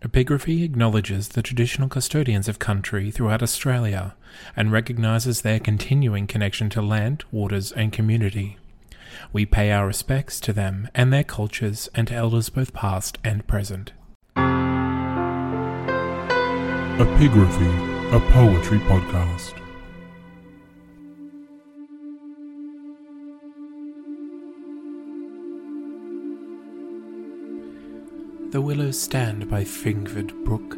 Epigraphy 0.00 0.62
acknowledges 0.62 1.30
the 1.30 1.42
traditional 1.42 1.88
custodians 1.88 2.46
of 2.46 2.60
country 2.60 3.10
throughout 3.10 3.42
Australia 3.42 4.14
and 4.54 4.70
recognises 4.70 5.40
their 5.40 5.58
continuing 5.58 6.28
connection 6.28 6.70
to 6.70 6.80
land, 6.80 7.24
waters, 7.32 7.72
and 7.72 7.92
community. 7.92 8.58
We 9.32 9.44
pay 9.44 9.72
our 9.72 9.88
respects 9.88 10.38
to 10.40 10.52
them 10.52 10.88
and 10.94 11.12
their 11.12 11.24
cultures 11.24 11.88
and 11.96 12.06
to 12.08 12.14
elders 12.14 12.48
both 12.48 12.72
past 12.72 13.18
and 13.24 13.44
present. 13.48 13.92
Epigraphy, 16.98 18.12
a 18.12 18.20
poetry 18.32 18.78
podcast. 18.78 19.67
The 28.50 28.62
willows 28.62 28.98
stand 28.98 29.50
by 29.50 29.62
Fringford 29.62 30.32
Brook, 30.46 30.72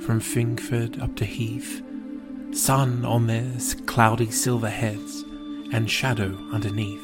from 0.00 0.20
Fringford 0.20 1.02
up 1.02 1.16
to 1.16 1.24
Hethe, 1.24 1.82
sun 2.54 3.04
on 3.04 3.26
their 3.26 3.50
cloudy 3.86 4.30
silver 4.30 4.70
heads, 4.70 5.24
and 5.72 5.90
shadow 5.90 6.38
underneath. 6.52 7.02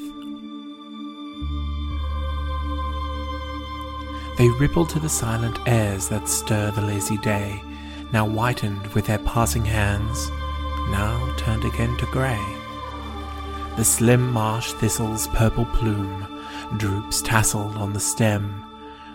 They 4.39 4.48
ripple 4.61 4.87
to 4.87 5.00
the 5.00 5.09
silent 5.09 5.59
airs 5.67 6.09
that 6.11 6.28
stir 6.28 6.70
the 6.70 6.83
lazy 6.83 7.17
day, 7.17 7.61
now 8.12 8.28
whitened 8.28 8.87
with 8.95 9.06
their 9.06 9.19
passing 9.19 9.65
hands, 9.65 10.31
now 10.91 11.34
turned 11.37 11.65
again 11.65 11.97
to 11.97 12.06
grey. 12.06 12.41
The 13.77 13.84
slim 13.84 14.33
marsh 14.33 14.73
thistle's 14.75 15.27
purple 15.28 15.67
plume 15.67 16.28
droops 16.77 17.23
tasseled 17.23 17.77
on 17.77 17.93
the 17.93 17.98
stem. 17.98 18.72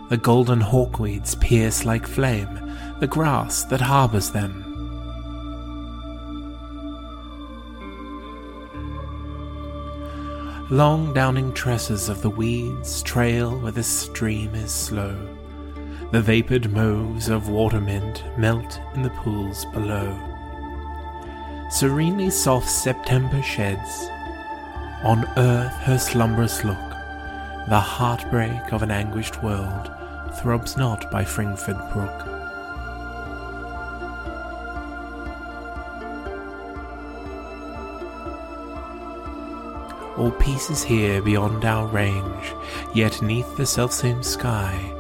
The 0.09 0.17
golden 0.17 0.61
hawkweeds 0.61 1.35
pierce 1.35 1.83
like 1.83 2.07
flame 2.07 2.57
the 2.99 3.07
grass 3.07 3.63
that 3.65 3.81
harbours 3.81 4.31
them. 4.31 4.63
Long 10.69 11.13
downing 11.13 11.53
tresses 11.53 12.09
of 12.09 12.21
the 12.21 12.29
weeds 12.29 13.01
trail 13.03 13.57
where 13.59 13.71
the 13.71 13.83
stream 13.83 14.55
is 14.55 14.71
slow. 14.71 15.15
The 16.11 16.21
vapored 16.21 16.71
mauves 16.71 17.29
of 17.29 17.49
watermint 17.49 18.23
melt 18.37 18.79
in 18.95 19.01
the 19.01 19.09
pools 19.09 19.65
below. 19.65 20.17
Serenely 21.69 22.29
soft 22.29 22.69
September 22.69 23.41
sheds 23.41 24.07
on 25.03 25.25
earth 25.37 25.73
her 25.83 25.97
slumberous 25.97 26.63
look. 26.63 26.86
The 27.67 27.79
heartbreak 27.81 28.71
of 28.71 28.81
an 28.81 28.91
anguished 28.91 29.43
world 29.43 29.91
throbs 30.35 30.77
not 30.77 31.11
by 31.11 31.25
Fringford 31.25 31.77
Brook. 31.91 32.27
All 40.17 40.31
peace 40.31 40.69
is 40.69 40.81
here 40.81 41.21
beyond 41.21 41.65
our 41.65 41.87
range, 41.87 42.53
yet 42.93 43.21
neath 43.21 43.57
the 43.57 43.65
selfsame 43.65 44.23
sky, 44.23 44.93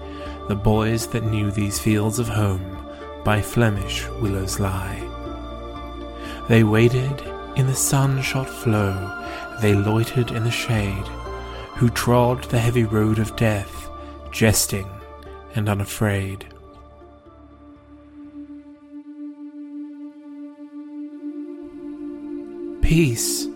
the 0.49 0.55
boys 0.55 1.07
that 1.07 1.23
knew 1.23 1.51
these 1.51 1.79
fields 1.79 2.19
of 2.19 2.27
home 2.27 2.85
by 3.23 3.41
Flemish 3.41 4.05
willows 4.21 4.59
lie. 4.59 5.01
They 6.49 6.65
waded 6.65 7.21
in 7.55 7.67
the 7.67 7.75
sun-shot 7.75 8.49
flow, 8.49 8.93
they 9.61 9.73
loitered 9.73 10.31
in 10.31 10.43
the 10.43 10.51
shade, 10.51 11.05
who 11.77 11.89
trod 11.91 12.43
the 12.45 12.57
heavy 12.57 12.83
road 12.83 13.19
of 13.19 13.35
death, 13.35 13.87
jesting 14.31 14.89
and 15.53 15.69
unafraid. 15.69 16.43
Peace! 22.81 23.47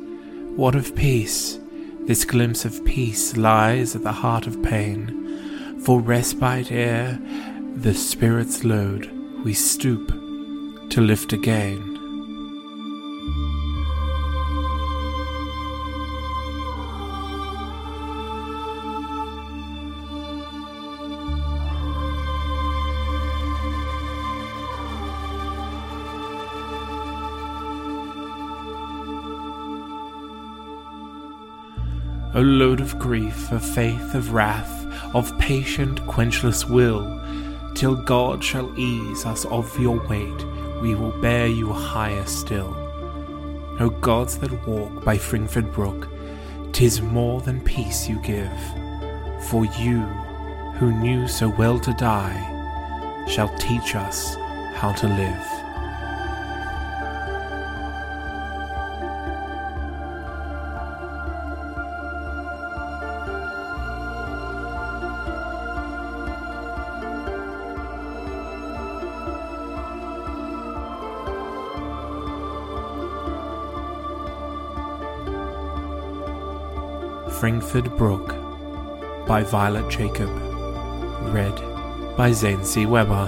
What 0.55 0.75
of 0.75 0.95
peace? 0.95 1.57
This 2.01 2.23
glimpse 2.23 2.63
of 2.63 2.85
peace 2.85 3.37
lies 3.37 3.95
at 3.95 4.03
the 4.03 4.11
heart 4.11 4.45
of 4.45 4.61
pain. 4.61 5.79
For 5.83 5.99
respite 5.99 6.71
ere 6.71 7.19
the 7.75 7.95
spirit's 7.95 8.63
load 8.63 9.09
we 9.43 9.55
stoop 9.55 10.09
to 10.91 11.01
lift 11.01 11.33
again. 11.33 11.91
O 32.34 32.42
load 32.42 32.80
of 32.80 32.97
grief, 32.97 33.52
of 33.52 33.62
faith, 33.62 34.16
of 34.16 34.31
wrath, 34.31 34.86
of 35.14 35.38
patient, 35.38 36.00
quenchless 36.08 36.64
will, 36.64 37.22
till 37.75 37.96
God 37.96 38.42
shall 38.42 38.72
ease 38.80 39.25
us 39.25 39.44
of 39.46 39.78
your 39.78 40.00
weight, 40.08 40.46
we 40.81 40.96
will 40.96 41.12
bear 41.22 41.47
you 41.47 41.74
higher 41.74 42.25
still. 42.25 42.74
O 43.81 43.90
gods 44.00 44.38
that 44.38 44.66
walk 44.66 45.03
by 45.03 45.18
Fringford 45.18 45.74
Brook, 45.74 46.08
tis 46.72 47.02
more 47.02 47.42
than 47.42 47.59
peace 47.59 48.08
you 48.08 48.18
give, 48.22 48.50
for 49.50 49.66
you, 49.66 50.00
who 50.80 50.94
knew 50.94 51.28
so 51.28 51.50
well 51.50 51.80
to 51.81 51.94
die, 51.96 53.25
shall 53.28 53.53
teach 53.58 53.94
us 53.96 54.36
how 54.75 54.94
to 54.94 55.08
live. 55.08 55.60
Fringford 77.41 77.97
Brook 77.97 78.35
by 79.25 79.41
Violet 79.41 79.90
Jacob. 79.90 80.29
Read 81.34 81.56
by 82.16 82.31
Zane 82.34 82.63
C. 82.63 82.85
Weber. 82.85 83.25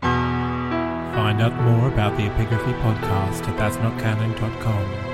Find 0.00 1.42
out 1.42 1.54
more 1.64 1.88
about 1.88 2.16
the 2.16 2.28
Epigraphy 2.28 2.80
podcast 2.82 3.48
at 3.48 3.56
thatsnotcanon.com. 3.58 5.11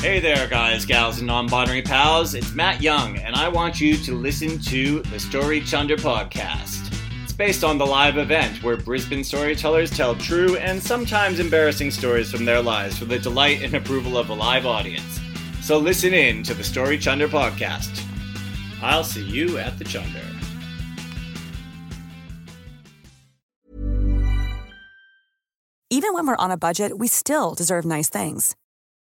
Hey 0.00 0.20
there, 0.20 0.46
guys, 0.46 0.86
gals, 0.86 1.18
and 1.18 1.26
non 1.26 1.48
binary 1.48 1.82
pals. 1.82 2.34
It's 2.34 2.54
Matt 2.54 2.80
Young, 2.80 3.16
and 3.18 3.34
I 3.34 3.48
want 3.48 3.80
you 3.80 3.96
to 3.96 4.14
listen 4.14 4.60
to 4.60 5.02
the 5.02 5.18
Story 5.18 5.60
Chunder 5.60 5.96
podcast. 5.96 6.96
It's 7.24 7.32
based 7.32 7.64
on 7.64 7.78
the 7.78 7.84
live 7.84 8.16
event 8.16 8.62
where 8.62 8.76
Brisbane 8.76 9.24
storytellers 9.24 9.90
tell 9.90 10.14
true 10.14 10.56
and 10.56 10.80
sometimes 10.80 11.40
embarrassing 11.40 11.90
stories 11.90 12.30
from 12.30 12.44
their 12.44 12.62
lives 12.62 12.96
for 12.96 13.06
the 13.06 13.18
delight 13.18 13.60
and 13.64 13.74
approval 13.74 14.16
of 14.16 14.30
a 14.30 14.34
live 14.34 14.66
audience. 14.66 15.18
So 15.62 15.78
listen 15.78 16.14
in 16.14 16.44
to 16.44 16.54
the 16.54 16.62
Story 16.62 16.96
Chunder 16.96 17.28
podcast. 17.28 18.00
I'll 18.80 19.02
see 19.02 19.24
you 19.24 19.58
at 19.58 19.80
the 19.80 19.84
Chunder. 19.84 20.22
Even 25.90 26.14
when 26.14 26.24
we're 26.24 26.36
on 26.36 26.52
a 26.52 26.56
budget, 26.56 26.96
we 26.98 27.08
still 27.08 27.54
deserve 27.54 27.84
nice 27.84 28.08
things. 28.08 28.54